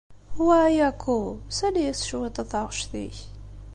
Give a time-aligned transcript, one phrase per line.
[0.45, 1.17] Wa Ayako,
[1.57, 3.17] sali-as cwiṭ i taɣect-ik.